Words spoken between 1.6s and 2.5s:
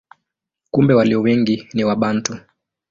ni Wabantu.